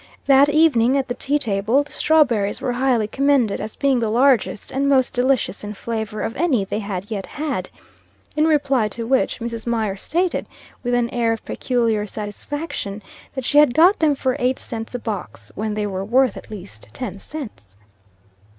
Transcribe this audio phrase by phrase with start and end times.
[0.25, 4.71] That evening, at the tea table, the strawberries were highly commended as being the largest
[4.71, 7.69] and most delicious in flavor of any they had yet had;
[8.35, 9.67] in reply to which, Mrs.
[9.67, 10.47] Mier stated,
[10.81, 13.03] with an air of peculiar satisfaction,
[13.35, 16.49] that she had got them for eight cents a box, when they were worth at
[16.49, 17.77] least ten cents.